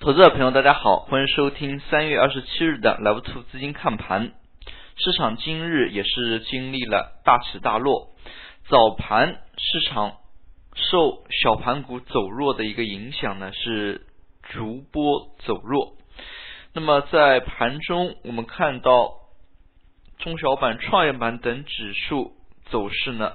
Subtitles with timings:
[0.00, 4.32] 投资者朋友，大家好，欢迎收听三月二十七日的 Live Two 资金看盘。
[4.94, 8.14] 市场今日也是经历了大起大落，
[8.68, 10.18] 早盘市场
[10.74, 14.06] 受小盘股走弱的一个影响呢，是
[14.44, 15.96] 逐波走弱。
[16.72, 19.14] 那么在盘中，我们看到
[20.18, 22.36] 中小板、创业板等指数
[22.70, 23.32] 走势呢，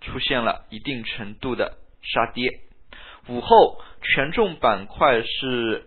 [0.00, 2.60] 出现了一定程度的杀跌。
[3.28, 5.86] 午后，权重板块是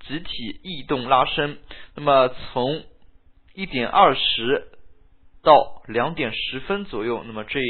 [0.00, 1.58] 集体异动拉升。
[1.94, 2.84] 那么从
[3.54, 4.68] 一点二十
[5.44, 7.60] 到两点十分左右，那么这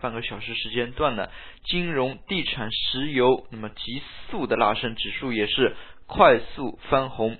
[0.00, 1.28] 半个小时时间段呢，
[1.64, 7.36] 金融、地产、石油，那么急速的拉升，指数也是快速翻红。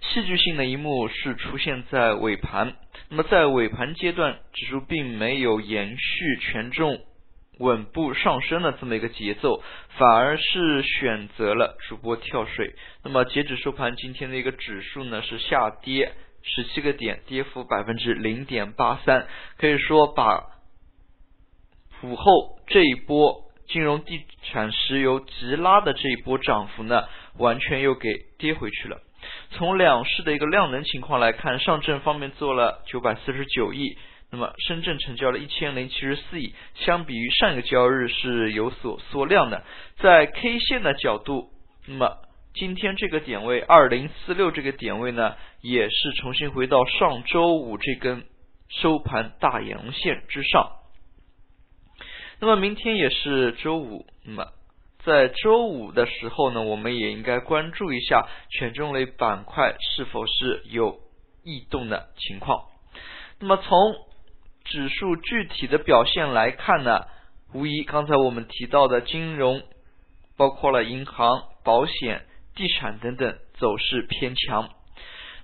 [0.00, 2.76] 戏剧性的一幕是出现在尾盘。
[3.08, 7.00] 那么在尾盘阶段，指数并没有延续权重。
[7.58, 9.62] 稳步上升的这么一个节奏，
[9.96, 12.74] 反而是选择了主波跳水。
[13.02, 19.26] 那么截止收盘，今天的一个指数呢是下跌十七个点，跌幅百分之零点八三，
[19.58, 20.44] 可以说把
[22.02, 29.00] 午后这一波金融、地产、石油急拉的这一波涨幅呢，完全又给跌回去了。
[29.50, 33.96] 从两市的一个量能情况来看，上证方面做了九百四十九亿。
[34.28, 39.62] 那么深圳成交了一千零七十四亿，相比于上一个交易日是有所缩量的。
[39.98, 41.50] 在 K 线的角度，
[41.86, 42.18] 那么
[42.52, 48.24] 今天这个点位二零四六这个点位呢，也是重新回到上周五这根
[48.68, 50.72] 收盘大阳线之上。
[52.40, 54.48] 那么明天也是周五，那么
[55.06, 60.98] 在周五的时候呢，我们也应该关注一下权重类板块是否是有
[61.44, 62.64] 异动的情况。
[63.38, 63.94] 那么从
[64.64, 67.04] 指数具体的表现来看呢，
[67.54, 69.62] 无疑刚才我们提到的金融，
[70.36, 74.70] 包括了银行、保险、地产等等走势偏强。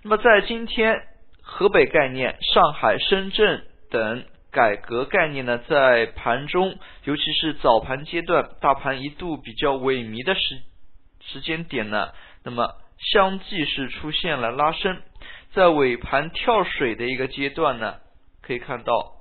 [0.02, 1.02] 那么在今天，
[1.40, 10.40] 河北概念、上海、深圳等改革概念呢，在盘中，尤其是早盘阶段，大盘一度比较萎靡的时
[11.24, 12.10] 时间点呢，
[12.44, 15.00] 那么相继是出现了拉升，
[15.52, 17.96] 在尾盘跳水的一个阶段呢。
[18.42, 19.12] 可以看到，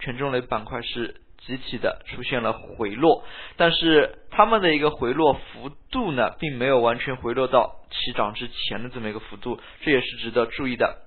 [0.00, 3.24] 权重类板块是集体的出现了回落，
[3.56, 11.03] 但是它们的一个回落幅度呢，并没有完全回落到起涨之前的这么一个幅度，这也是值得注意的。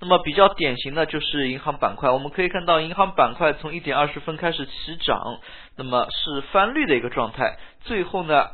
[0.00, 5.40] 那么比较典型的就是银行板块，我们可以看到银行板块从一点二十分开始起涨，
[5.76, 8.48] 那么是翻绿的一个状态，最后呢，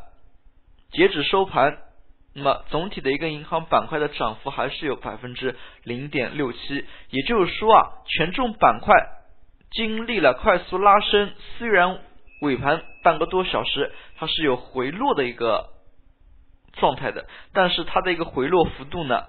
[0.91, 1.79] 截止收盘。
[2.37, 5.55] 那么总体的一个银行板块的涨幅还是有百分之
[5.85, 8.93] 零点六七，也就是说啊，权重板块
[9.71, 12.01] 经历了快速拉升，虽然
[12.41, 15.69] 尾盘半个多小时它是有回落的一个
[16.73, 19.27] 状态的，但是它的一个回落幅度呢，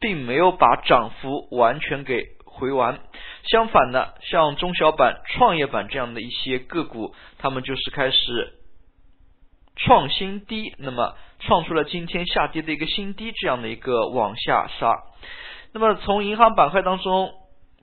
[0.00, 3.00] 并没有把涨幅完全给回完，
[3.44, 8.54] 相反呢，像中小板、创业板这样的一些个股，他们就是开始。
[9.76, 14.92] 创新低，那么创出了今天下跌的一个新低，这样的一个往下杀。
[15.72, 17.30] 那么从银行板块当中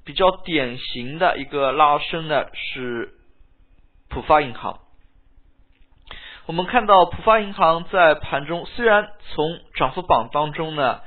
[0.03, 3.13] 比较典型的一个拉升呢，是
[4.09, 4.79] 浦发银行。
[6.47, 10.99] 我们看到浦发银行在盘中虽然从涨幅榜当中呢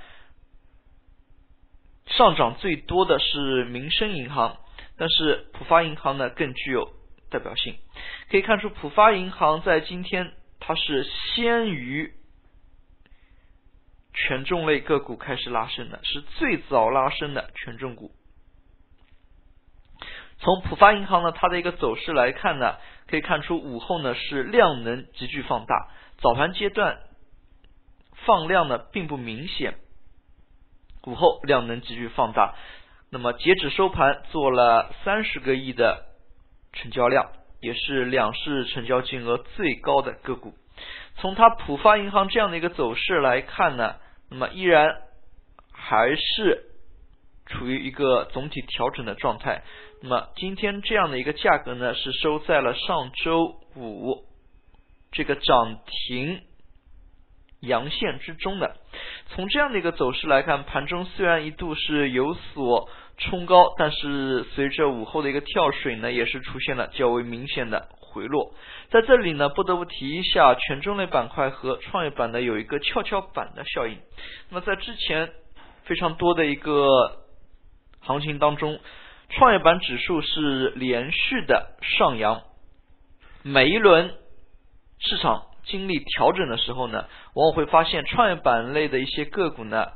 [2.19, 4.59] 上涨最多的是民生银行，
[4.99, 6.91] 但是浦发银行呢更具有
[7.31, 7.77] 代表性。
[8.29, 10.33] 可以看出浦发银行在今天。
[10.61, 12.13] 它是先于
[14.13, 18.11] 权重类个股开始拉升的，是最早拉升的权重股。
[20.41, 26.99] 从浦发银行呢，它的一个走势来看呢，可以看出午后呢是量能急剧放大，早盘阶段
[28.27, 29.79] 放量呢并不明显，
[31.07, 32.55] 午后量能急剧放大，
[33.11, 36.07] 那么截止收盘做了三十个亿的
[36.73, 37.33] 成交量。
[37.61, 40.55] 也是两市成交金额最高的个股。
[41.17, 43.97] 从它浦发银行这样的一个走势来看呢，
[44.31, 44.95] 那么依然
[45.73, 46.67] 还是
[47.47, 49.65] 处于一个总体调整的状态。
[50.03, 54.25] 那么今天这样的一个价格呢，是收在了上周五
[55.11, 56.41] 这个涨停
[57.59, 58.77] 阳线之中的。
[59.29, 62.89] 从这样的一个走势来看，盘中虽然一度是有所。
[63.21, 68.55] 冲高，但是随着午后的一个跳水呢，也是出现了较为明显的回落。
[68.91, 73.99] 在这里呢，不得不提一下权重类板块和创业板呢有一个跷跷板的效应。
[74.51, 75.33] 那么在之前
[75.83, 76.87] 非常多的一个
[77.99, 78.79] 行情当中，
[79.31, 82.43] 创业板指数是连续的上扬，
[83.43, 84.15] 每一轮
[85.01, 89.87] 市场经历调整的时候呢，往往会发现创业板类的一些个股呢，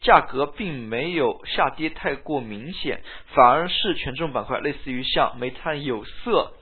[0.00, 3.00] 价格并没有下跌太过明显，
[3.34, 6.52] 反而是权重板块，类似于像煤炭、有色、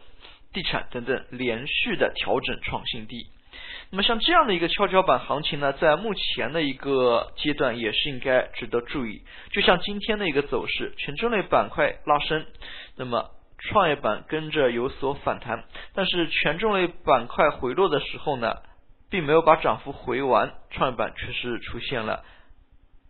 [0.53, 3.27] 地产等等，连续的调整创新低。
[3.91, 9.23] 那么像这样的一个跷跷板行情呢，在目前的一个阶段也是应该值得注意。
[9.51, 12.45] 就像今天的一个走势，权重类板块拉升，
[12.97, 18.57] 那么创业板跟着有所反弹，但是权重类板块回落的时候呢，
[19.11, 22.25] 并没有把涨幅回完，创业板却是出现了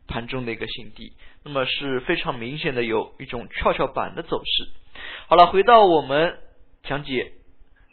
[0.06, 1.12] 盘中的一个新低，
[1.44, 4.68] 那么是非常明显的有一种跷跷板的走势。
[5.28, 6.38] 好了，回到我们
[6.82, 7.32] 讲解。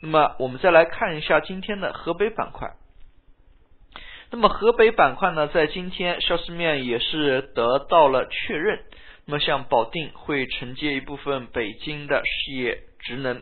[0.02, 2.76] 那么我们再来看一下今天的河北板块。
[4.32, 8.84] 那么河北板块呢，在今天消息面也是得到了确认。
[9.28, 13.42] 那么像保定会承接一部分北京的事业职能。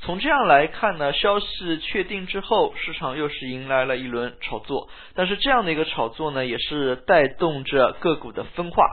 [0.00, 4.88] 从这样来看呢，消息确定之后，市场又是迎来了一轮炒作。
[5.14, 8.84] 但是这样的一个炒作呢，也是带动着个股的分化。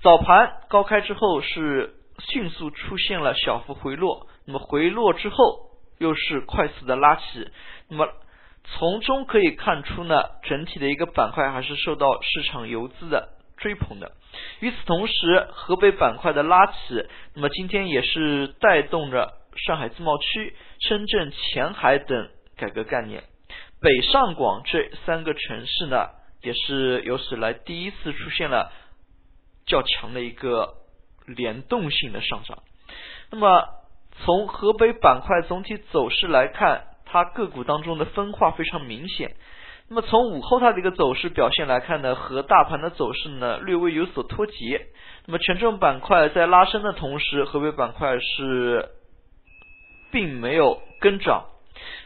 [0.00, 4.26] 早盘高开之后是迅速出现了小幅回落。
[4.46, 5.68] 那么回落之后。
[6.00, 7.50] 又是快速的拉起，
[7.88, 8.06] 那么
[8.62, 10.14] 从中可以看出呢，
[10.44, 14.12] 整体的一个板块还是受到市场游资的追捧的。
[14.60, 19.34] 与此同时，河北板块的拉起，那么今天也是带动着
[19.66, 23.24] 上海自贸区、深圳前海等改革概念，
[23.80, 26.08] 北上广这三个城市呢，
[26.42, 28.72] 也是有史来第一次出现了
[29.66, 30.74] 较强的一个
[31.26, 32.62] 联动性的上涨。
[33.30, 33.74] 那么。
[34.24, 39.36] 从河北板块总体走势来看，它个股当中的分化非常明显。
[39.88, 44.86] 那么从午后它的一个走势表现来看呢，和大盘的走势呢略微有所脱节。
[45.26, 48.90] 那么权重板块在拉升的同时，河北板块是
[50.12, 51.46] 并没有跟涨。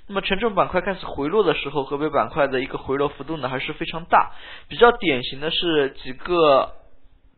[0.07, 4.33] 那么权重板块开始回落的时候，河北板块的一个回落幅度呢还是非常大。
[4.69, 6.75] 比较典型的是几个。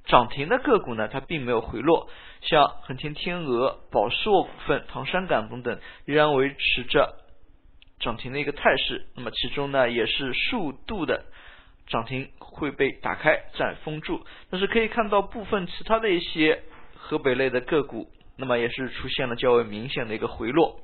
[0.06, 2.08] 涨停的个股呢，它并没有回落，
[2.42, 7.14] 像恒天天鹅、宝硕股份、唐山港等等，依然维持着
[8.04, 9.06] 涨停的一个态势。
[9.16, 11.24] 那么其中呢，也是数度的
[11.88, 14.24] 涨停会被打开再封住。
[14.50, 16.62] 但是可以看到部分其他的一些
[16.94, 20.80] 河北类的个股，那么也是出现了较为明显的一个回落。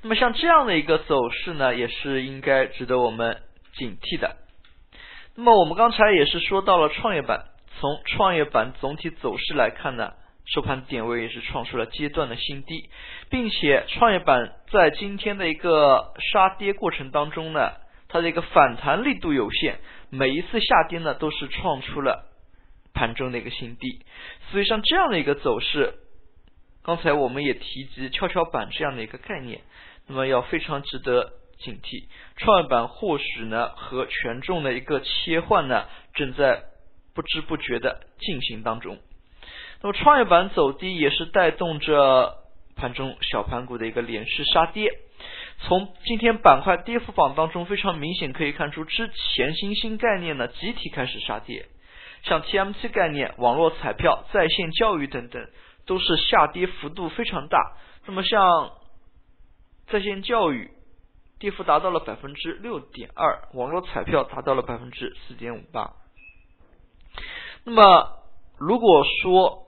[0.00, 3.42] 那么像这样的一个走势呢，也是应该值得我们
[3.74, 4.36] 警惕的。
[5.34, 7.50] 那么我们刚才也是说到了创业板。
[7.80, 10.12] 从创业板总体走势来看呢，
[10.46, 12.90] 收盘点位也是创出了阶段的新低，
[13.30, 17.72] 并且创业板在今天的一个杀跌过程当中呢，
[18.08, 19.76] 它的一个反弹力度有限，
[20.10, 22.30] 每一次下跌呢都是创出了
[22.92, 24.04] 盘中的一个新低，
[24.50, 25.94] 所以像这样的一个走势，
[26.82, 29.62] 刚才我们也提及跷跷板这样的一个概念，
[30.06, 32.06] 那么要非常值得警惕，
[32.36, 36.64] 创业板或许呢和权重的一个切换呢正在。
[37.14, 38.98] 不知不觉的进行当中，
[39.84, 42.38] 那么创业板走低也是带动着
[42.74, 44.98] 盘中小盘股的一个连续杀跌。
[45.58, 51.66] 从今天板块跌幅榜当中非常明显可以看出，之前新兴概念呢集体开始杀跌，
[52.22, 55.46] 像 TMT 概念、网络彩票、在线教育等等
[55.84, 57.76] 都是下跌幅度非常大。
[58.06, 58.70] 那么像
[59.88, 60.70] 在线教育
[61.38, 65.92] 跌幅达到了百分之六点二，网络彩票达到了百分之四点五八。
[67.64, 68.08] 那么，
[68.58, 69.60] 如果说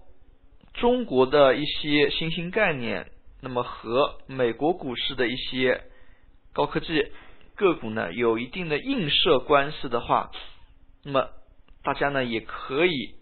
[0.76, 3.10] 中国的一些新兴概念，
[3.42, 5.82] 那么和美国股市的一些
[6.52, 7.12] 高科技
[7.54, 10.30] 个股呢有一定的映射关系的话，
[11.04, 11.28] 那么
[11.82, 13.14] 大家呢也可以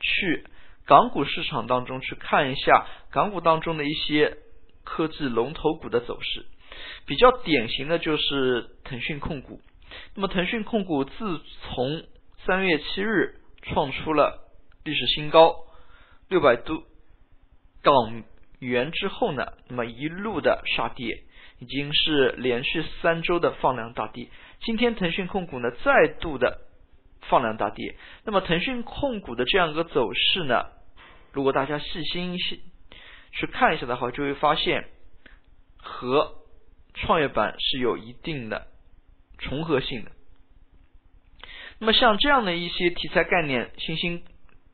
[0.00, 0.44] 去
[0.86, 4.36] 港股市场当中去看一下港股当中的一些
[4.84, 6.46] 科技龙头股的走势。
[7.06, 9.60] 比较典型的就是腾讯控股。
[10.14, 12.04] 那么腾讯控股自从
[12.44, 13.36] 三月七日。
[13.62, 14.48] 创出了
[14.84, 15.54] 历史新高
[16.30, 16.84] 六百多
[17.82, 18.22] 港
[18.60, 21.24] 元之后呢，那么一路的杀跌，
[21.58, 24.28] 已经是连续三周的放量大跌。
[24.60, 26.60] 今天腾讯控股呢再度的
[27.22, 27.96] 放量大跌。
[28.24, 30.66] 那么腾讯控股的这样一个走势呢，
[31.32, 32.62] 如果大家细心细
[33.32, 34.88] 去看一下的话，就会发现
[35.78, 36.36] 和
[36.94, 38.68] 创业板是有一定的
[39.38, 40.12] 重合性的。
[41.80, 44.22] 那么像这样的一些题材概念、新兴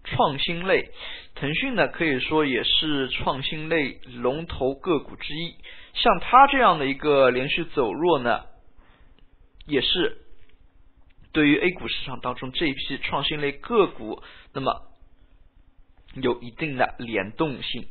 [0.07, 0.89] 创新类，
[1.35, 5.57] 腾讯呢可以说也是创新类龙头个股之一。
[5.93, 8.45] 像它这样的一个连续走弱呢，
[9.67, 10.19] 也是
[11.33, 14.23] 对于 A 股市场当中这一批创新类个股，
[14.55, 14.83] 那么
[16.15, 17.89] 有一定的联动性。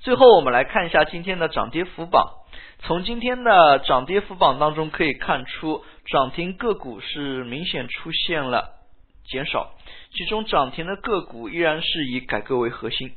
[0.00, 2.40] 最后我们来看一下今天的涨跌幅榜。
[2.80, 8.83] 从今天的涨跌幅榜当中可以看出，涨停个股是明显出现了
[9.24, 9.74] 减少，
[10.12, 13.12] 其中涨停的个股依然是以改革为核心。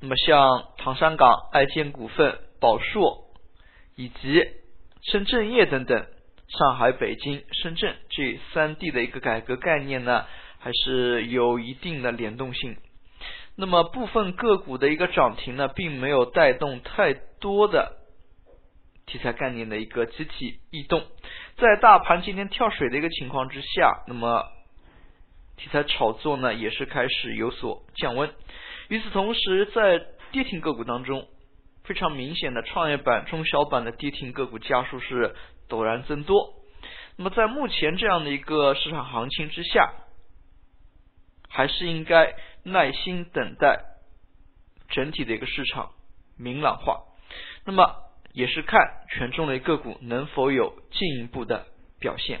[0.00, 3.24] 那么像唐山港、爱建股份、宝硕
[3.96, 4.44] 以及
[5.02, 6.06] 深圳业等等，
[6.48, 10.26] 上海、北京、深圳这三地的一个改革概念呢，
[10.58, 12.76] 还是有一定的联动性。
[13.56, 17.98] 那么部分个股的一个涨停呢，并没有带动太多的
[19.06, 21.04] 题材概念的一个集体异动。
[21.56, 24.42] 在大盘今天跳水的一个情况之下，那么
[25.56, 28.32] 题材炒作呢，也是开始有所降温。
[28.88, 31.28] 与此同时，在跌停个股当中，
[31.84, 35.34] 非常明显的创业板、中小板的跌停个股家数是
[35.68, 36.54] 陡然增多。
[37.16, 39.92] 那么在目前这样的一个市场行情之下，
[41.48, 42.34] 还是应该。
[42.66, 43.78] 耐心等待
[44.88, 45.90] 整体的一个市场
[46.38, 47.02] 明朗化，
[47.66, 47.94] 那么
[48.32, 48.80] 也是看
[49.10, 51.66] 权重类个股能否有进一步的
[52.00, 52.40] 表现。